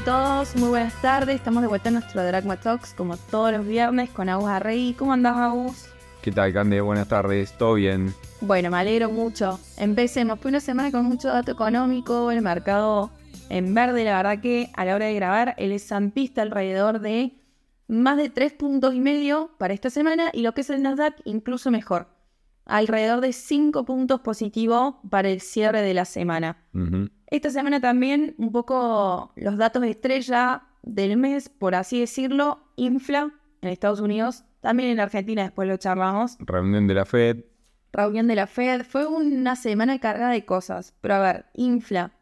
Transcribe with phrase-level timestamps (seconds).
[0.00, 1.36] a todos, muy buenas tardes.
[1.36, 4.94] Estamos de vuelta en nuestro Dragma Talks, como todos los viernes, con Agus Arrey.
[4.94, 5.88] ¿Cómo andás, Agus?
[6.22, 6.80] ¿Qué tal, Cande?
[6.80, 8.14] Buenas tardes, ¿todo bien?
[8.40, 9.60] Bueno, me alegro mucho.
[9.76, 10.38] Empecemos.
[10.40, 13.10] Fue una semana con mucho dato económico, el mercado
[13.50, 14.04] en verde.
[14.04, 17.38] La verdad que a la hora de grabar, el S&P está alrededor de
[17.86, 21.16] más de 3 puntos y medio para esta semana y lo que es el Nasdaq
[21.24, 22.08] incluso mejor.
[22.64, 26.56] Alrededor de 5 puntos positivos para el cierre de la semana.
[26.72, 27.10] Ujú.
[27.30, 33.32] Esta semana también un poco los datos de estrella del mes, por así decirlo, infla
[33.62, 36.36] en Estados Unidos, también en Argentina, después lo charlamos.
[36.40, 37.44] Reunión de la FED.
[37.92, 42.12] Reunión de la Fed, fue una semana cargada de cosas, pero a ver, infla.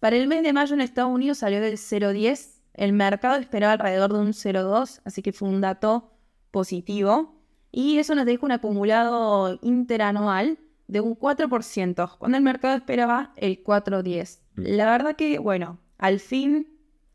[0.00, 4.12] Para el mes de mayo en Estados Unidos salió del 0,10, el mercado esperaba alrededor
[4.12, 6.10] de un 0,2, así que fue un dato
[6.50, 7.40] positivo.
[7.70, 13.62] Y eso nos deja un acumulado interanual de un 4%, cuando el mercado esperaba el
[13.62, 14.40] 4,10.
[14.56, 16.68] La verdad que, bueno, al fin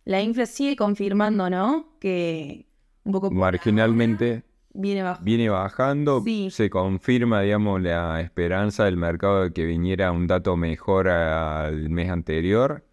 [0.06, 1.98] la infla sigue confirmando, ¿no?
[2.00, 2.68] Que
[3.04, 5.24] un poco Marginalmente viene bajo.
[5.24, 6.22] viene bajando.
[6.24, 6.50] Sí.
[6.50, 12.10] Se confirma, digamos, la esperanza del mercado de que viniera un dato mejor al mes
[12.10, 12.86] anterior.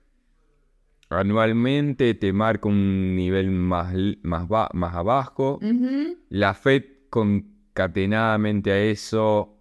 [1.09, 5.61] Anualmente te marca un nivel más, más, más abajo.
[6.29, 9.54] La FED concatenadamente a eso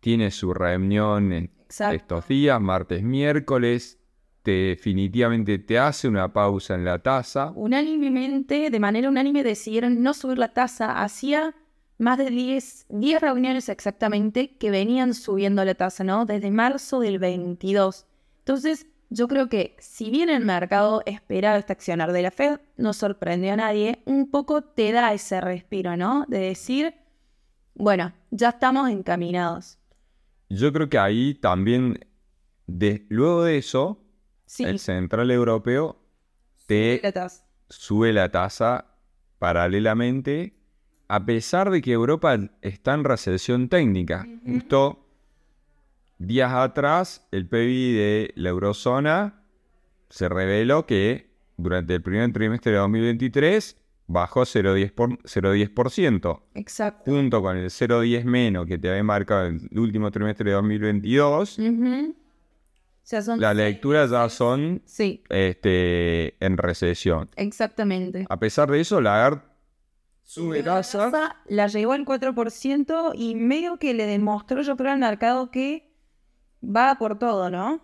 [0.00, 1.94] tiene su reunión en Exacto.
[1.94, 3.98] estos días, martes, miércoles.
[4.42, 7.52] Te, definitivamente te hace una pausa en la tasa.
[7.54, 11.02] unánimemente, de manera unánime, decidieron no subir la tasa.
[11.02, 11.54] Hacía
[11.98, 16.24] más de 10, 10 reuniones exactamente que venían subiendo la tasa, ¿no?
[16.24, 18.06] Desde marzo del 22.
[18.38, 22.94] Entonces, yo creo que si bien el mercado esperaba este accionar de la Fed, no
[22.94, 26.24] sorprendió a nadie, un poco te da ese respiro, ¿no?
[26.28, 26.94] De decir,
[27.74, 29.79] bueno, ya estamos encaminados.
[30.50, 32.06] Yo creo que ahí también,
[32.66, 34.02] de, luego de eso,
[34.46, 35.96] Sí, el Central Europeo
[36.66, 37.46] te la tasa.
[37.68, 38.96] sube la tasa
[39.38, 40.56] paralelamente,
[41.06, 44.26] a pesar de que Europa está en recesión técnica.
[44.44, 45.06] Justo
[46.18, 49.44] días atrás, el PIB de la eurozona
[50.08, 53.79] se reveló que durante el primer trimestre de 2023
[54.12, 54.92] bajó 0,10%.
[54.94, 56.42] por- 0,10%.
[56.54, 57.10] Exacto.
[57.10, 62.14] junto con el 0,10 menos que te había marcado el último trimestre de 2022, Ujú.
[63.02, 67.28] O sea, son las seis lecturas ya son Sí, este, en recesión.
[67.36, 68.26] exactamente.
[68.28, 69.40] A pesar de eso, Lagarde
[70.22, 71.10] sube La tasa.
[71.10, 75.90] tasa la llegó al 4% y medio que le demostró, yo creo, al mercado que
[76.62, 77.80] va por todo, ¿no?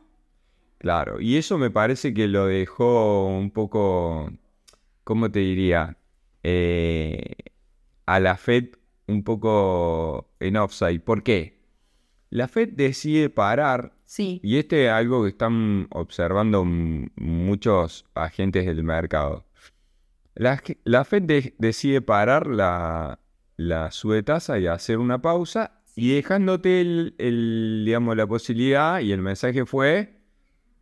[0.79, 4.31] Claro, y eso me parece que lo dejó un poco,
[5.03, 5.97] ¿cómo te diría?
[6.49, 7.35] Eh,
[8.07, 8.67] a la Fed
[9.09, 11.01] un poco en offside.
[11.01, 11.59] ¿Por qué?
[12.31, 14.41] La Fed decide parar Sí.
[14.45, 19.45] Y este es algo que están observando muchos agentes del mercado.
[20.37, 23.19] La, la Fed de- decide parar la,
[23.57, 29.11] la sube tasa y hacer una pausa y dejándote el, el, digamos, la posibilidad y
[29.11, 30.16] el mensaje fue,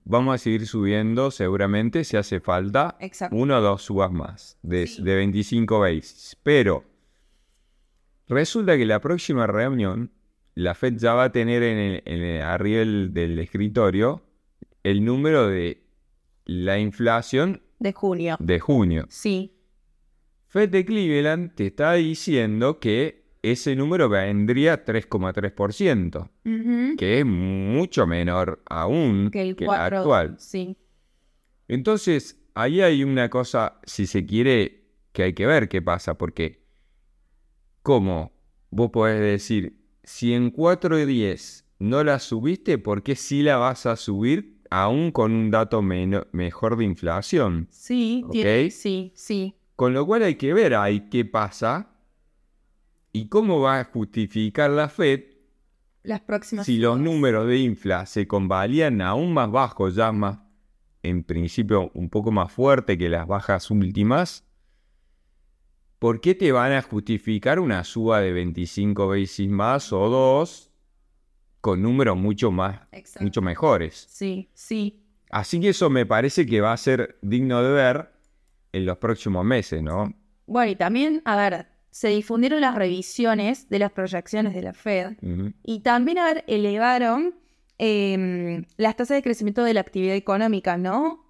[0.05, 3.35] vamos a seguir subiendo seguramente si hace falta Exacto.
[3.37, 5.03] uno o dos subas más de, Sí.
[5.03, 6.37] de 25 basis.
[6.43, 6.85] Pero
[8.29, 10.11] resulta que la próxima reunión,
[10.55, 14.23] la Fed ya va a tener en el, en el- arriba del, del escritorio
[14.83, 15.83] el número de
[16.45, 18.37] la inflación De junio.
[18.39, 19.07] de junio.
[19.09, 19.53] Sí.
[20.49, 26.97] Fed de Cleveland te está diciendo que ese número vendría 3,3%, Ujú.
[26.97, 29.99] que es mucho menor aún Que el que el 4.
[29.99, 30.35] actual.
[30.39, 30.77] Sí.
[31.69, 36.65] Entonces, ahí hay una cosa, si se quiere, que hay que ver qué pasa, porque
[37.83, 38.33] ¿cómo
[38.71, 43.57] vos podés decir, si en 4 y 10 no la subiste, ¿por qué sí la
[43.57, 47.69] vas a subir aún con un dato mejor de inflación?
[47.71, 48.33] Sí, Ok.
[48.33, 49.55] tiene- sí, sí.
[49.77, 51.91] Con lo cual hay que ver ahí qué pasa
[53.15, 55.23] y cómo va a justificar la Fed
[56.03, 56.67] Las próximas.
[56.67, 60.41] si los números de infla se convalían aún más bajos, ya más,
[61.03, 64.45] en principio un poco más fuerte que las bajas últimas,
[66.01, 70.73] ¿por qué te van a justificar una suba de 25 basis más o dos
[71.61, 73.25] con números mucho más, Exacto.
[73.25, 74.07] mucho mejores?
[74.11, 75.01] Sí, sí.
[75.31, 78.11] Así que eso me parece que va a ser digno de ver
[78.73, 80.13] en los próximos meses, ¿no?
[80.47, 85.13] Bueno, y también, a ver, se difundieron las revisiones de las proyecciones de la Fed.
[85.63, 87.37] Y también, a ver, elevaron
[87.79, 91.25] em, las tasas de crecimiento de la actividad económica, ¿no?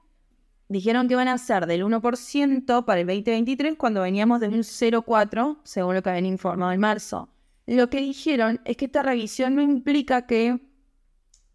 [0.70, 5.58] Dijeron que van a ser del 1% para el 2023 cuando veníamos de un 0,4,
[5.64, 7.28] según lo que habían informado en marzo.
[7.66, 10.60] Lo que dijeron es que esta revisión no implica que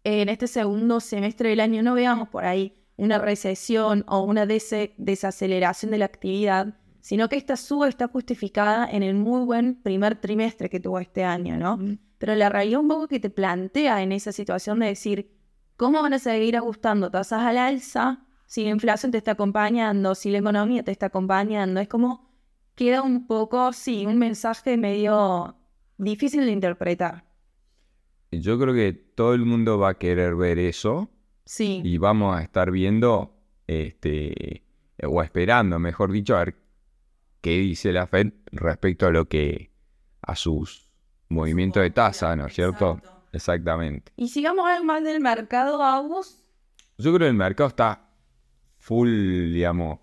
[0.04, 4.92] en este segundo semestre del año no veamos por ahí una recesión o una des-
[4.98, 10.16] desaceleración de la actividad, sino que esta suba está justificada en el muy buen primer
[10.16, 11.78] trimestre que tuvo este año, ¿no?
[12.18, 15.32] Pero la realidad un poco que te plantea en esa situación de decir,
[15.76, 20.30] ¿cómo van a seguir ajustando tasas al alza si la inflación te está acompañando, si
[20.30, 21.80] la economía te está acompañando?
[21.80, 22.30] Es como
[22.74, 25.56] queda un poco, sí, un mensaje medio
[25.96, 27.24] difícil de interpretar.
[28.30, 31.10] Yo creo que todo el mundo va a querer ver eso
[31.44, 33.34] Sí, y vamos a estar viendo,
[33.66, 34.62] este,
[35.02, 36.59] o esperando, mejor dicho, a ver
[37.40, 39.70] qué dice la Fed respecto a lo que,
[40.22, 40.90] a sus
[41.28, 42.96] movimientos de tasa, ¿no es cierto?
[42.98, 43.20] Exacto.
[43.32, 44.12] Exactamente.
[44.16, 46.42] Y sigamos algo más del mercado, Agus.
[46.98, 48.10] Yo creo que el mercado está
[48.78, 50.00] full, digamos,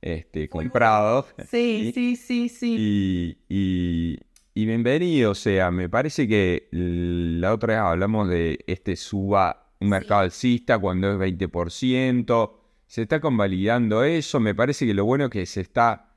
[0.00, 1.26] este, comprado.
[1.50, 2.76] Sí, sí, sí, sí.
[2.78, 4.18] Y, y,
[4.54, 9.88] y bienvenido, o sea, me parece que la otra vez hablamos de este suba, un
[9.90, 12.52] mercado alcista cuando es 20%,
[12.86, 16.13] se está convalidando eso, me parece que lo bueno es que se está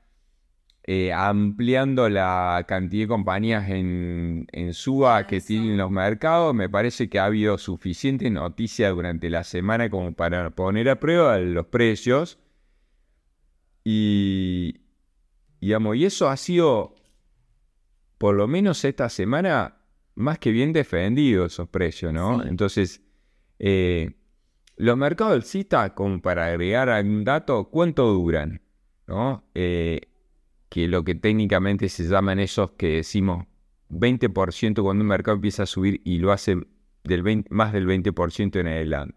[0.90, 7.10] eh, ampliando la cantidad de compañías en, en suba que tienen los mercados, me parece
[7.10, 12.38] que ha habido suficiente noticia durante la semana como para poner a prueba los precios.
[13.84, 14.80] Y,
[15.60, 16.94] digamos, y eso ha sido,
[18.16, 19.82] por lo menos esta semana,
[20.14, 22.40] más que bien defendido esos precios, ¿no?
[22.40, 22.48] Sí.
[22.48, 23.02] Entonces,
[23.58, 24.14] eh,
[24.76, 28.62] los mercados alcistas, como para agregar algún dato, ¿cuánto duran?
[29.06, 29.44] ¿No?
[29.54, 30.00] Eh,
[30.68, 33.46] que lo que técnicamente se llaman esos que decimos
[33.90, 36.56] 20% cuando un mercado empieza a subir y lo hace
[37.04, 39.16] del 20 más del 20% en adelante.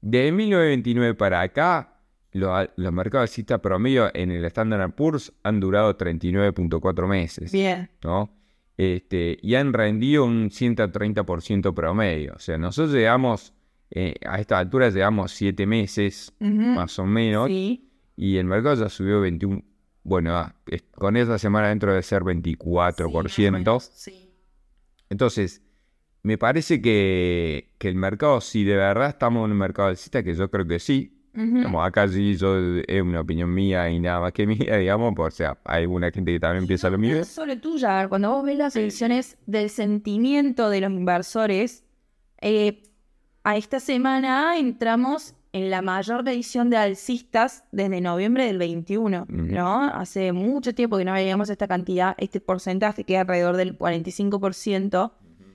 [0.00, 2.00] Desde 1929 para acá,
[2.32, 7.52] lo- los mercados alcistas promedio en el Standard Poor's han durado 39.4 meses.
[7.52, 7.90] Bien.
[8.02, 8.34] ¿no?
[8.76, 12.32] Este, y han rendido un 130% promedio.
[12.34, 13.52] O sea, nosotros llegamos,
[13.90, 17.90] eh, a esta altura llegamos 7 meses, más o menos, Sí.
[18.16, 19.62] y el mercado ya subió 21,
[20.02, 20.54] bueno, ah,
[20.94, 23.80] con esta semana dentro de ser 24%.
[23.92, 24.30] Sí.
[25.08, 25.62] Entonces,
[26.22, 30.34] me parece que, que el mercado, si de verdad estamos en un mercado alcista, que
[30.34, 31.44] yo creo que sí, Ujú.
[31.58, 32.56] digamos, acá sí yo,
[32.86, 36.10] es una opinión mía y nada más que mía, digamos, por, o sea, hay alguna
[36.10, 37.20] gente que también piensa lo No mismo.
[37.20, 37.96] es solo tuya.
[37.98, 41.84] A ver, Cuando vos ves las ediciones del sentimiento de los inversores,
[42.40, 42.82] eh,
[43.44, 49.26] a esta semana entramos en la mayor medición de alcistas desde noviembre del 21, Ujú.
[49.32, 49.84] ¿no?
[49.84, 55.12] Hace mucho tiempo que no veíamos esta cantidad, este porcentaje que es alrededor del 45%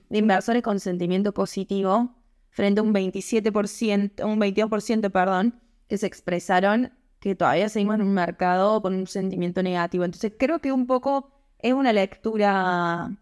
[0.08, 2.14] de inversores con sentimiento positivo
[2.50, 8.14] frente a un 27%, un 22%, perdón, que se expresaron que todavía seguimos en un
[8.14, 10.04] mercado con un sentimiento negativo.
[10.04, 13.16] Entonces creo que un poco es una lectura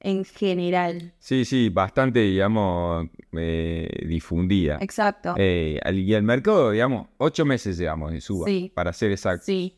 [0.00, 1.12] en general.
[1.18, 4.78] Sí, sí, bastante, digamos, eh, difundida.
[4.80, 5.34] Exacto.
[5.36, 8.72] Eh, y el mercado, digamos, ocho meses llevamos de suba, Sí.
[8.74, 9.44] para ser exacto.
[9.44, 9.76] Sí.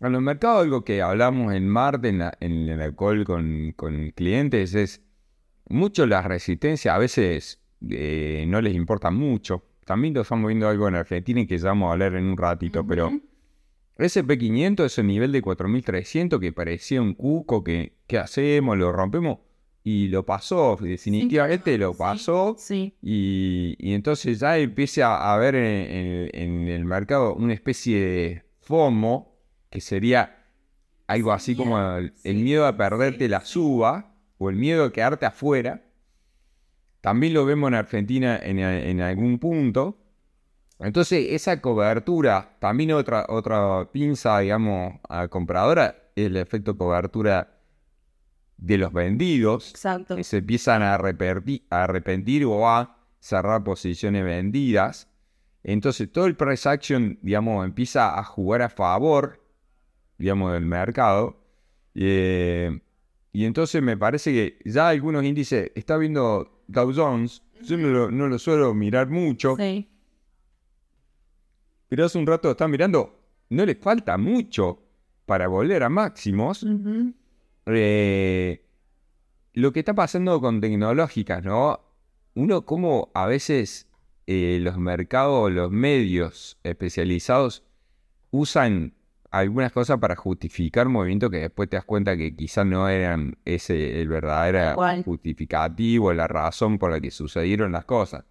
[0.00, 4.10] En los mercados, algo que hablamos en martes en, la- en el alcohol con, con
[4.10, 5.00] clientes es
[5.68, 9.64] mucho la resistencia, a veces eh, no les importa mucho.
[9.84, 12.36] También lo estamos viendo algo en Argentina y que ya vamos a hablar en un
[12.36, 13.22] ratito, pero Ujú.
[13.98, 18.76] SP500 es el nivel de 4300 que parecía un cuco, que ¿qué hacemos?
[18.76, 19.38] ¿Lo rompemos?
[19.84, 22.54] Y lo pasó, definitivamente lo pasó.
[22.58, 22.94] Sí.
[23.02, 28.42] Y, y entonces ya empieza a haber en, en- en el mercado una especie de
[28.60, 29.36] FOMO,
[29.70, 30.38] que sería
[31.08, 35.26] algo así como el, el miedo a perderte la suba o el miedo a quedarte
[35.26, 35.82] afuera.
[37.00, 39.98] También lo vemos en Argentina en, en algún punto.
[40.78, 47.58] Entonces esa cobertura, también otra, otra pinza, digamos, a compradora, es el efecto cobertura
[48.64, 50.14] de los vendidos Exacto.
[50.14, 55.08] que se empiezan a arrepentir, a arrepentir o a cerrar posiciones vendidas.
[55.64, 59.44] Entonces todo el price action, digamos, empieza a jugar a favor,
[60.16, 61.40] digamos, del mercado.
[61.96, 62.80] Eh,
[63.32, 68.10] y entonces me parece que ya algunos índices, está viendo Dow Jones, yo no lo,
[68.12, 69.88] no lo suelo mirar mucho, Sí.
[71.88, 73.18] pero hace un rato está mirando,
[73.50, 74.82] no le falta mucho
[75.26, 76.64] para volver a máximos.
[77.66, 78.64] Eh,
[79.52, 81.80] lo que está pasando con tecnológicas, ¿no?
[82.34, 83.88] Uno como a veces
[84.26, 87.62] eh, los mercados, los medios especializados
[88.30, 88.94] usan
[89.30, 94.00] algunas cosas para justificar movimientos que después te das cuenta que quizás no eran ese
[94.00, 98.24] el verdadero justificativo, la razón por la que sucedieron las cosas.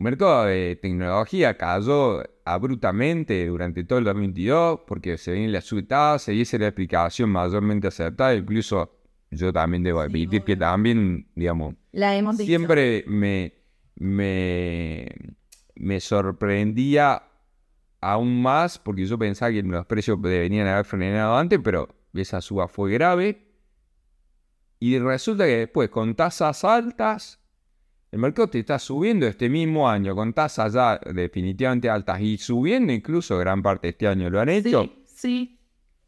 [0.00, 6.32] El mercado de tecnología cayó abruptamente durante todo el 2022 porque se viene la subtasa
[6.32, 8.34] y esa es la explicación mayormente acertada.
[8.34, 8.90] Incluso
[9.30, 12.48] yo también debo admitir que también, digamos, La hemos dicho.
[12.48, 13.52] siempre me,
[13.96, 15.06] me
[15.74, 17.22] me sorprendía
[18.00, 22.68] aún más porque yo pensaba que los precios deberían haber frenado antes, pero esa suba
[22.68, 23.46] fue grave.
[24.78, 27.39] Y resulta que después, con tasas altas,
[28.12, 32.92] el mercado te está subiendo este mismo año, con tasas ya definitivamente altas y subiendo
[32.92, 34.82] incluso gran parte de este año lo han hecho.
[34.82, 35.60] Sí, sí.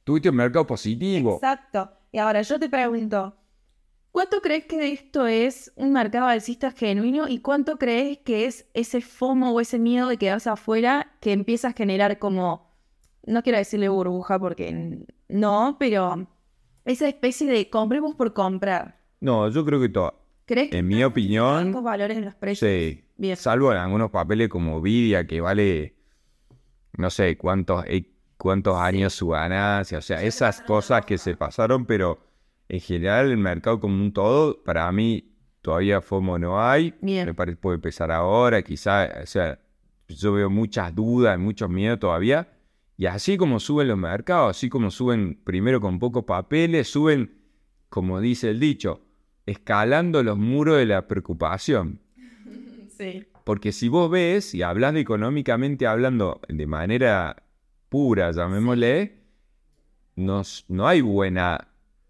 [0.02, 1.34] Tuviste un mercado positivo.
[1.36, 1.90] Exacto.
[2.10, 3.36] Y ahora yo te pregunto,
[4.10, 9.00] ¿cuánto crees que esto es un mercado alcista genuino y cuánto crees que es ese
[9.00, 12.72] FOMO o ese miedo de quedarse afuera que empieza a generar como,
[13.24, 16.26] no quiero decirle burbuja porque no, pero
[16.84, 18.98] esa especie de compremos por comprar?
[19.20, 20.21] No, yo creo que todo.
[20.52, 22.70] ¿Crees que En mi opinión, altos valores en los precios?
[22.70, 23.04] Sí.
[23.16, 23.36] Bien.
[23.36, 25.96] Salvo en algunos papeles como Vidia que vale
[26.98, 29.96] no sé cuántos, eh, cuántos años su ganancia.
[29.96, 32.18] O sea, esas cosas que se pasaron, pero
[32.68, 35.32] en general el mercado como un todo, para mí
[35.62, 36.94] todavía FOMO no hay.
[37.00, 37.24] Bien.
[37.24, 39.58] Me parece puede empezar ahora, quizá, o sea,
[40.06, 42.52] yo veo muchas dudas, muchos miedos todavía.
[42.98, 47.40] Y así como suben los mercados, así como suben primero con pocos papeles, suben,
[47.88, 49.00] como dice el dicho,
[49.46, 52.00] escalando los muros de la preocupación.
[52.98, 53.24] Sí.
[53.44, 57.42] Porque si vos ves, y hablando económicamente, hablando de manera
[57.88, 59.18] pura, llamémosle,
[60.14, 61.68] nos- no hay buena,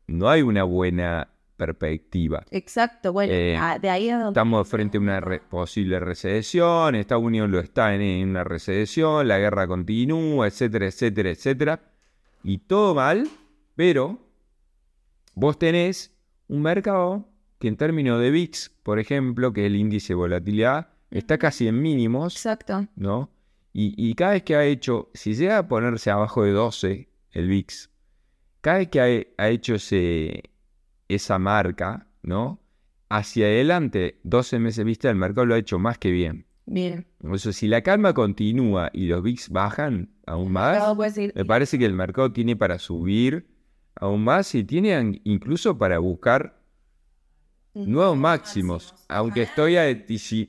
[0.09, 2.45] no hay una buena perspectiva.
[2.51, 3.13] Exacto.
[3.13, 4.31] Bueno, Eh, ah, de ahí a donde...
[4.31, 9.27] Estamos frente a una re- posible recesión, Estados Unidos lo está en, en una recesión,
[9.29, 11.81] la guerra continúa, etcétera, etcétera, etcétera.
[12.43, 13.27] Y todo mal,
[13.77, 14.19] pero
[15.35, 16.12] vos tenés
[16.53, 17.27] un mercado
[17.59, 21.67] que en términos de VIX, por ejemplo, que es el índice de volatilidad, está casi
[21.67, 22.35] en mínimos.
[22.37, 22.87] Exacto.
[22.95, 23.31] ¿no?
[23.73, 27.49] Y, y cada vez que ha hecho, si llega a ponerse abajo de 12 el
[27.49, 27.91] VIX,
[28.61, 30.51] cada vez que ha, ha hecho ese,
[31.09, 32.61] esa marca, ¿no?
[33.09, 36.47] Hacia adelante, 12 meses vista, el mercado lo ha hecho más que bien.
[36.67, 37.07] Bien.
[37.19, 40.97] Por eso, si la calma continúa y los VIX bajan aún más,
[41.35, 43.52] me parece que el mercado tiene para subir
[43.95, 46.63] aún más y tiene incluso para buscar
[47.75, 48.95] nuevos máximos.
[49.09, 49.87] Aunque estoy a,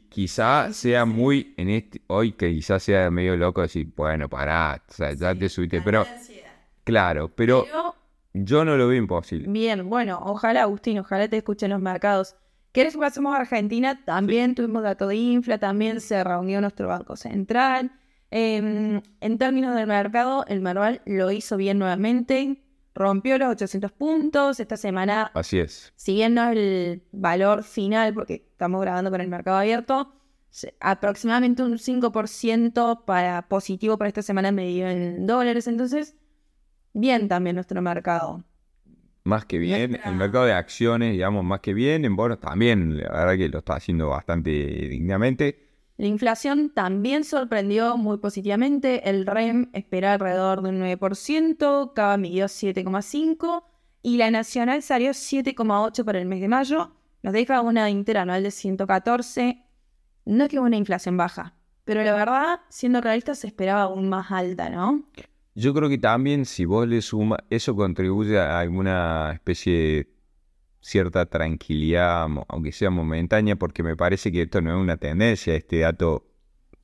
[0.09, 4.91] quizá sea muy en este hoy que quizás sea medio loco decir, bueno, pará, o
[4.91, 6.05] sea, ya te subiste, pero
[6.83, 7.65] claro, pero
[8.33, 9.47] yo no lo veo imposible.
[9.49, 12.35] bien, bueno, ojalá, Agustín, ojalá te escuchen los mercados.
[12.71, 14.03] ¿Querés que pasemos a Argentina?
[14.03, 17.91] También tuvimos dato de infla, también se reunió nuestro Banco Central.
[18.31, 22.62] Eh, en términos del mercado, el Merval lo hizo bien nuevamente,
[22.95, 24.59] rompió los 800 puntos.
[24.59, 25.93] Esta semana Así es.
[25.95, 30.13] si bien no es el valor final, porque estamos grabando con el mercado abierto,
[30.79, 35.67] aproximadamente un 5% para positivo para esta semana medido en dólares.
[35.67, 36.15] Entonces,
[36.93, 38.43] bien también nuestro mercado.
[39.25, 43.09] Más que bien, el mercado de acciones, digamos, más que bien, en bonos también, la
[43.09, 45.72] verdad que lo está haciendo bastante dignamente.
[45.97, 49.09] La inflación también sorprendió muy positivamente.
[49.09, 53.63] El REM espera alrededor de un 9%, Cava midió 7,5%
[54.01, 56.95] y la nacional salió 7,8% para el mes de mayo.
[57.21, 59.63] Nos deja una interanual de 114.
[60.25, 64.31] No es que una inflación baja, pero la verdad, siendo realistas, se esperaba aún más
[64.31, 65.05] alta, ¿no?
[65.55, 70.12] Yo creo que también si vos le sumas, eso contribuye a alguna especie de
[70.83, 75.79] cierta tranquilidad, aunque sea momentánea, porque me parece que esto no es una tendencia, este
[75.79, 76.25] dato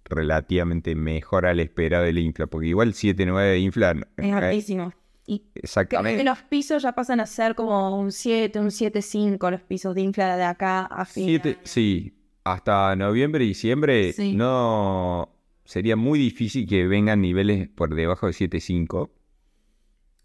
[0.05, 4.93] relativamente mejor al esperado del infla, porque igual 7-9 de infla, Es eh, altísimo.
[5.27, 9.93] Y exactamente, los pisos ya pasan a ser como un 7, un 7,5 los pisos
[9.93, 11.25] de infla de acá a fin.
[11.25, 12.13] Siete- sí,
[12.45, 14.33] hasta noviembre, diciembre, Sí.
[14.33, 15.29] no
[15.65, 19.11] sería muy difícil que vengan niveles por debajo de 7.5.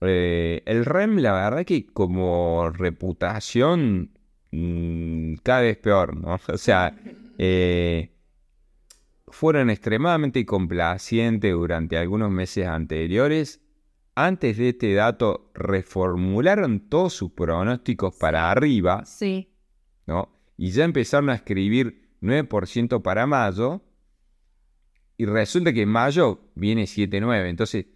[0.07, 4.11] Eh, el REM, la verdad que como reputación,
[4.51, 6.39] mm, cada vez peor, ¿no?
[6.49, 6.97] O sea,
[7.39, 8.11] eh,
[9.29, 13.61] fueron extremadamente complacientes durante algunos meses anteriores.
[14.15, 19.05] Antes de este dato, reformularon todos sus pronósticos para arriba.
[19.05, 19.53] Sí,
[20.07, 20.29] ¿no?
[20.57, 23.83] Y ya empezaron a escribir 9% para mayo.
[25.17, 27.49] Y resulta que en mayo viene 7,9.
[27.49, 27.87] Entonces,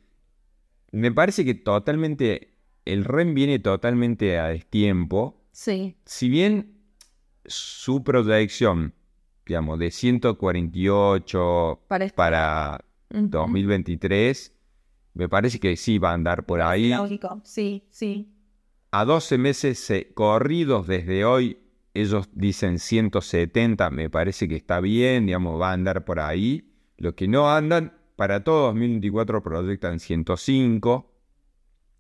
[0.93, 2.55] me parece que totalmente.
[2.85, 5.43] El REM viene totalmente a destiempo.
[5.53, 5.97] sí.
[6.07, 6.79] Si bien
[7.45, 8.95] su proyección,
[9.47, 13.29] digamos, de 148 Para este- para Ujú.
[13.29, 14.53] 2023,
[15.15, 18.29] me parece que sí va a andar por ahí Lógico, sí, sí.
[18.91, 21.59] a 12 meses corridos desde hoy,
[21.95, 26.71] ellos dicen 170, me parece que está bien, digamos, va a andar por ahí.
[26.97, 31.15] Los que no andan, para todo 2024 proyectan 105.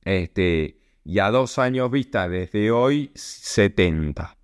[0.04, 4.36] Este, y a dos años vista desde hoy, 70,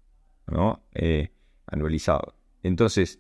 [0.47, 0.85] ¿no?
[0.95, 1.33] Eh,
[1.67, 2.37] anualizado.
[2.63, 3.19] Entonces,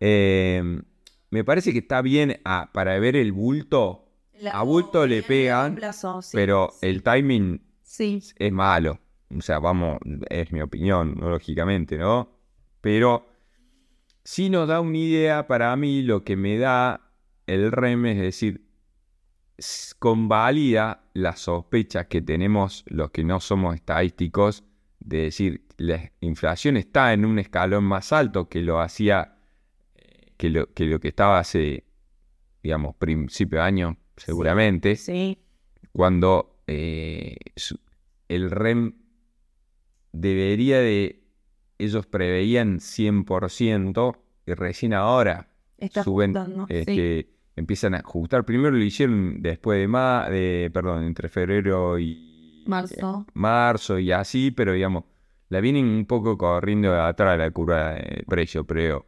[0.00, 0.82] eh,
[1.30, 4.08] me parece que está bien a- para ver el bulto,
[4.40, 6.30] La- a bulto le pegan, plazo, sí.
[6.36, 8.98] pero el timing Sí, es malo.
[9.36, 9.98] O sea, vamos,
[10.28, 11.30] es mi opinión, ¿no?
[11.30, 12.28] lógicamente, ¿no?
[12.80, 13.28] Pero
[14.24, 17.03] sí nos da una idea para mí lo que me da
[17.46, 18.64] el REM, es decir,
[19.98, 24.64] convalida las sospechas que tenemos los que no somos estadísticos,
[25.00, 29.36] de decir, la inflación está en un escalón más alto que lo hacía,
[29.94, 31.84] eh, que lo que, lo que estaba hace,
[32.62, 35.38] digamos, principio de año, seguramente sí.
[35.92, 37.36] cuando eh,
[38.28, 38.94] el REM
[40.12, 41.22] debería de,
[41.78, 47.33] ellos preveían 100% y recién ahora Está suben, ajustando, es sí.
[47.56, 48.44] Empiezan a ajustar.
[48.44, 53.24] Primero lo hicieron después de, ma de perdón, entre febrero y Marzo.
[53.26, 55.04] eh, marzo y así, pero digamos,
[55.48, 59.06] la vienen un poco corriendo atrás la curva de precio, creo.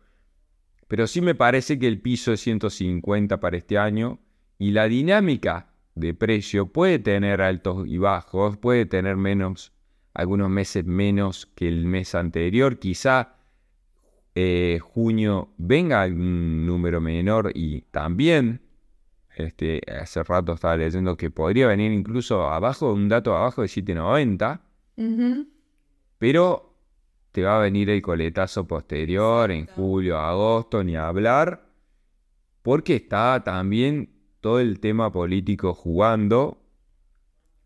[0.88, 4.20] Pero sí me parece que el piso es 150 para este año
[4.58, 9.72] y la dinámica de precio puede tener altos y bajos, puede tener menos,
[10.14, 13.35] algunos meses menos que el mes anterior, quizá
[14.38, 18.60] eh, junio venga algún número menor y también,
[19.34, 24.60] este, hace rato estaba leyendo que podría venir incluso abajo, un dato abajo de 790,
[24.98, 25.48] Ujú.
[26.18, 26.74] pero
[27.32, 31.70] te va a venir el coletazo posterior en julio, agosto, ni hablar,
[32.60, 34.10] porque está también
[34.42, 36.62] todo el tema político jugando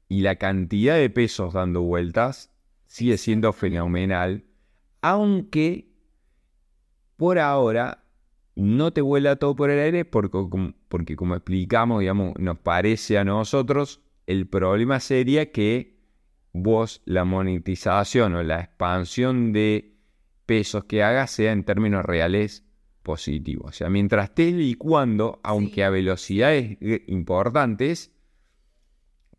[0.08, 2.52] y la cantidad de pesos dando vueltas
[2.86, 4.44] sigue siendo fenomenal,
[5.00, 5.89] aunque
[7.20, 8.02] por ahora
[8.56, 13.18] no te vuela todo por el aire porque, como- porque como explicamos, digamos, nos parece
[13.18, 15.98] a nosotros, el problema sería que
[16.54, 19.98] vos la monetización o la expansión de
[20.46, 22.64] pesos que hagas sea en términos reales
[23.02, 23.66] positivo.
[23.66, 28.12] O sea, mientras estés licuando, aunque a velocidades importantes,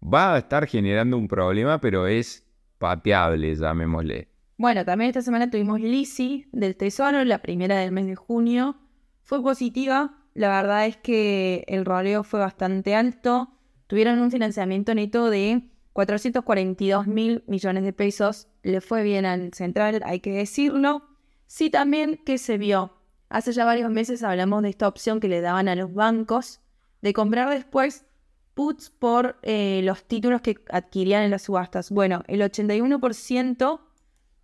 [0.01, 2.45] va a estar generando un problema, pero es
[2.77, 4.30] pateable, llamémosle.
[4.61, 8.75] Bueno, también esta semana tuvimos Lisi del Tesoro, la primera del mes de junio.
[9.23, 10.19] Fue positiva.
[10.35, 13.49] La verdad es que el roleo fue bastante alto.
[13.87, 18.49] Tuvieron un financiamiento neto de 442 mil millones de pesos.
[18.61, 21.09] Le fue bien al central, hay que decirlo.
[21.47, 22.93] Sí, también que se vio.
[23.29, 26.61] Hace ya varios meses hablamos de esta opción que le daban a los bancos
[27.01, 28.05] de comprar después
[28.53, 31.89] puts por eh, los títulos que adquirían en las subastas.
[31.89, 33.79] Bueno, el 81%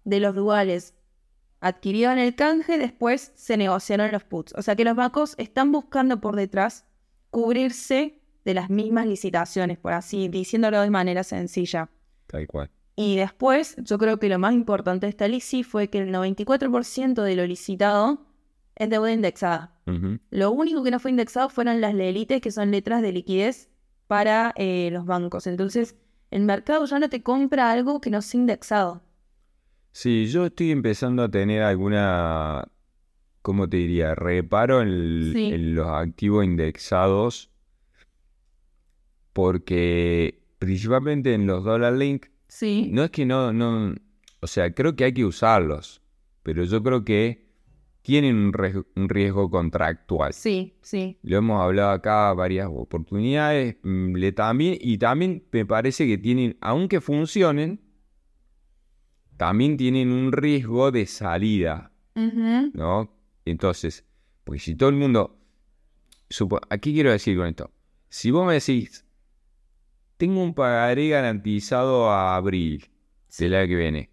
[0.08, 0.94] de los duales
[1.60, 4.54] adquiridos en el canje, después se negociaron los puts.
[4.56, 6.86] O sea que los bancos están buscando por detrás
[7.30, 11.90] cubrirse de las mismas licitaciones, por así diciéndolo de manera sencilla.
[12.28, 12.72] Tal cual.
[12.96, 17.22] Y después, yo creo que lo más importante de esta LICI fue que el 94%
[17.22, 18.26] de lo licitado
[18.76, 19.74] es deuda indexada.
[20.30, 23.70] Lo único que no fue indexado fueron las LELITES, que son letras de liquidez
[24.08, 25.48] para eh, los bancos.
[25.48, 25.96] Entonces,
[26.32, 29.02] el mercado ya no te compra algo que no sea indexado.
[30.00, 32.68] Sí, yo estoy empezando a tener alguna,
[33.42, 34.14] ¿cómo te diría?
[34.14, 35.46] Reparo en, el- Sí.
[35.52, 37.50] en los activos indexados,
[39.34, 42.90] porque principalmente en los dollar link, Sí.
[42.92, 43.96] no es que no, no,
[44.40, 46.00] o sea, creo que hay que usarlos,
[46.44, 47.48] pero yo creo que
[48.04, 50.32] tienen un ries- un riesgo contractual.
[50.32, 51.18] Sí, sí.
[51.24, 53.78] Lo hemos hablado acá varias oportunidades.
[53.82, 57.82] mm, Le también, y también me parece que tienen, aunque funcionen,
[59.38, 61.92] también tienen un riesgo de salida.
[62.74, 63.14] ¿no?
[63.46, 64.04] Entonces,
[64.44, 65.38] porque si todo el mundo...
[66.30, 67.72] supo- ¿A qué quiero decir con esto?
[68.10, 69.06] Si vos me decís,
[70.18, 72.90] tengo un pagaré garantizado a abril
[73.38, 74.10] del año que viene,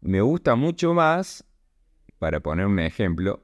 [0.00, 1.44] me gusta mucho más,
[2.18, 3.42] para poner un ejemplo,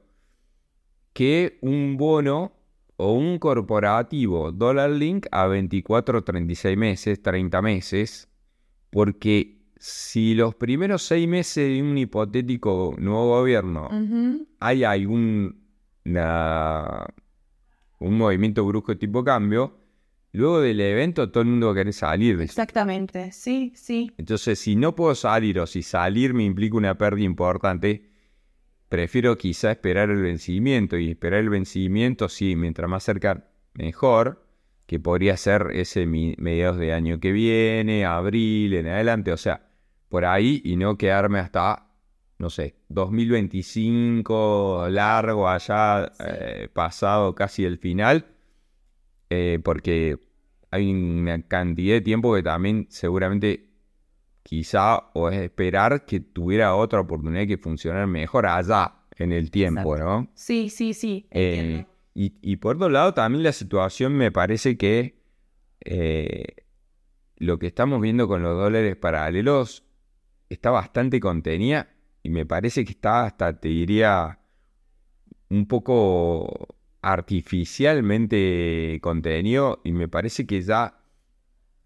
[1.13, 2.53] que un bono
[2.97, 8.27] o un corporativo dólar link a 24, 36 meses, 30 meses,
[8.89, 13.89] porque si los primeros seis meses de un hipotético nuevo gobierno
[14.59, 15.65] hay algún
[16.05, 17.05] una-
[17.99, 19.77] un movimiento brusco de tipo cambio,
[20.31, 22.39] luego del evento todo el mundo querer salir.
[22.41, 23.31] Exactamente.
[23.31, 24.11] Sí, sí.
[24.17, 28.09] Entonces, si no puedo salir o si salir me implica una pérdida importante,
[28.87, 30.97] prefiero quizá esperar el vencimiento.
[30.97, 34.45] Y esperar el vencimiento, sí, mientras más cerca, mejor.
[34.85, 39.33] Que podría ser ese mediados de año que viene, abril, en adelante.
[39.33, 39.66] O sea,
[40.09, 41.87] por ahí y no quedarme hasta,
[42.39, 46.23] no sé, 2025, largo allá, Sí.
[46.27, 48.25] eh, pasado casi el final.
[49.29, 50.17] eh, porque
[50.71, 53.71] hay una cantidad de tiempo que también seguramente
[54.41, 59.97] quizá o es esperar que tuviera otra oportunidad que funcionara mejor allá en el tiempo,
[59.97, 60.05] Exacto.
[60.21, 60.29] ¿no?
[60.33, 61.27] Sí, sí, sí.
[61.31, 61.85] Eh.
[62.13, 65.17] Y, y por otro lado, también la situación me parece que
[67.39, 69.83] lo que estamos viendo con los dólares paralelos
[70.49, 71.89] está bastante contenida
[72.23, 74.39] y me parece que está hasta, te diría,
[75.49, 80.99] un poco artificialmente contenido y me parece que ya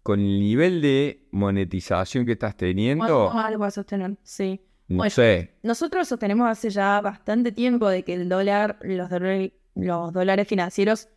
[0.02, 4.16] con el nivel de monetización que estás teniendo, ¿Cuánto más lo vas a sostener?
[4.24, 4.60] Sí.
[4.88, 9.52] no Bueno, sé, Nosotros sostenemos hace ya bastante tiempo de que el dólar, los, dólares-
[9.74, 11.08] los dólares financieros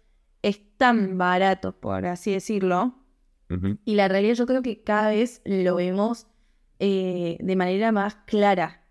[0.44, 2.96] están baratos, por así decirlo.
[3.86, 6.28] Y la realidad yo creo que cada vez lo vemos
[6.80, 8.84] eh, de manera más clara.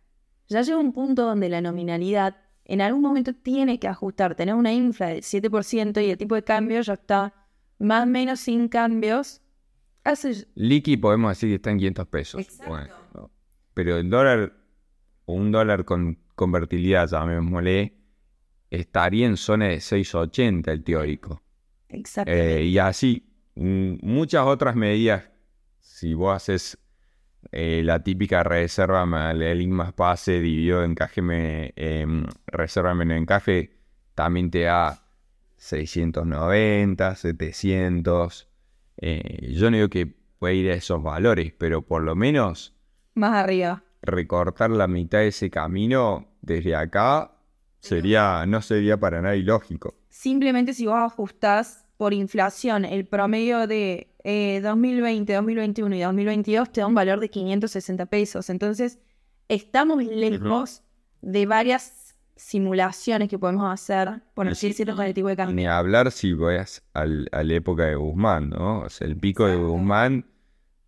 [0.48, 4.72] Ya llega un punto donde la nominalidad en algún momento tiene que ajustar, tener una
[4.72, 7.34] infla del 7% y el tipo de cambio ya está
[7.78, 9.42] más o menos sin cambios.
[10.02, 12.40] Hace Liqui podemos decir que está en 500 pesos.
[12.40, 12.70] Exacto.
[12.70, 13.30] Bueno, no.
[13.74, 14.52] pero el dólar,
[15.26, 17.94] o un dólar con convertibilidad, llamémosle,
[18.70, 21.42] estaría en zona de 6.80 el teórico.
[21.88, 22.60] exactamente.
[22.60, 25.30] Eh, y así, mm, muchas otras medidas,
[25.80, 26.78] si vos haces
[27.52, 29.02] eh, la típica reserva,
[29.32, 33.70] el link más pase, dividido en encaje, me, em, reserva menos encaje,
[34.14, 35.02] también te da
[35.56, 38.48] 690, 700.
[38.96, 40.06] Eh, yo no digo que
[40.38, 42.74] puede ir a esos valores, pero por lo menos
[43.14, 43.82] más arriba.
[44.02, 47.32] recortar la mitad de ese camino desde acá
[47.80, 49.94] sería, no sería para nada ilógico.
[50.08, 56.80] Simplemente si vos ajustás por inflación el promedio de eh, 2020, 2021 y 2022 te
[56.80, 58.50] da un valor de 560 pesos.
[58.50, 58.98] Entonces,
[59.48, 60.82] estamos lejos
[61.20, 65.54] de varias simulaciones que podemos hacer, por así decirlo, con el tipo de cambio.
[65.54, 68.80] Ni hablar si vas al- a la época de Guzmán, ¿no?
[68.80, 70.26] O sea, el pico de Guzmán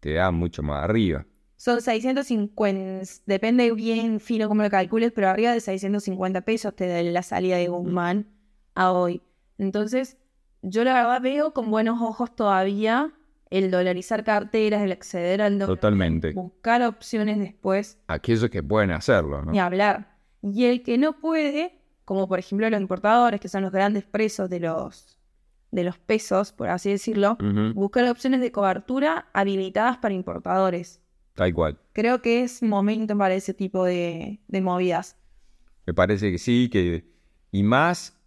[0.00, 1.24] te da mucho más arriba.
[1.56, 7.02] Son 650, depende bien fino cómo lo calcules, pero arriba de 650 pesos te da
[7.02, 8.26] la salida de Guzmán
[8.74, 9.22] a hoy.
[9.58, 10.16] Entonces,
[10.62, 13.12] yo la verdad veo con buenos ojos todavía
[13.50, 16.32] el dolarizar carteras, el acceder al dólar, Totalmente.
[16.32, 19.52] buscar opciones después, Aquellos que pueden hacerlo, ¿no?
[19.52, 20.16] ni hablar.
[20.42, 24.50] Y el que no puede, como por ejemplo los importadores, que son los grandes presos
[24.50, 25.18] de los,
[25.70, 27.36] de los pesos, por así decirlo,
[27.74, 31.00] buscar opciones de cobertura habilitadas para importadores.
[31.34, 31.78] Tal cual.
[31.92, 35.16] Creo que es momento para ese tipo de, de movidas.
[35.86, 37.04] Me parece que sí, que
[37.52, 38.18] y más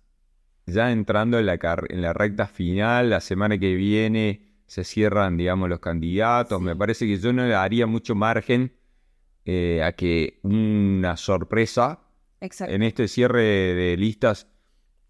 [0.65, 1.58] ya entrando en la,
[1.89, 6.62] en la recta final, la semana que viene se cierran, digamos, los candidatos.
[6.62, 8.71] Me parece que yo no le daría mucho margen
[9.45, 12.01] eh, a que una sorpresa
[12.39, 12.73] Exacto.
[12.75, 14.47] en este cierre de listas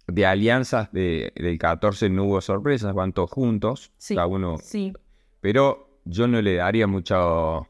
[0.08, 4.56] de alianzas de- del 14 no hubo sorpresas, van todos juntos, Sí, cada uno.
[4.64, 4.94] Sí,
[5.42, 7.68] Pero yo no le daría mucho,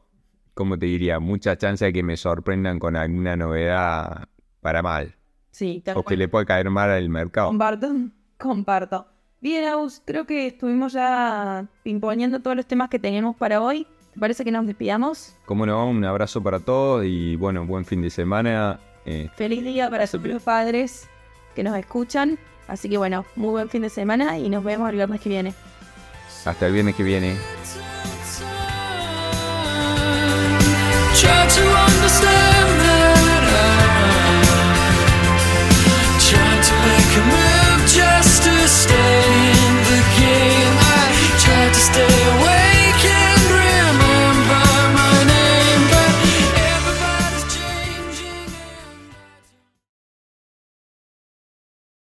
[0.54, 1.18] ¿cómo te diría?
[1.18, 4.28] Mucha chance de que me sorprendan con alguna novedad
[4.60, 5.16] para mal.
[5.50, 7.48] sí, O que le pueda caer mal al mercado.
[7.48, 7.88] Comparto,
[8.38, 9.06] comparto.
[9.42, 13.86] Bien, Aus, creo que estuvimos ya imponiendo todos los temas que tenemos para hoy.
[14.12, 15.34] ¿Te parece que nos despidamos?
[15.46, 18.78] Como no, un abrazo para todos y bueno, buen fin de semana.
[19.06, 21.08] Eh, Feliz día para los padres
[21.54, 22.38] que nos escuchan.
[22.68, 25.54] Así que bueno, muy buen fin de semana y nos vemos el viernes que viene.
[26.44, 27.36] Hasta el viernes que viene.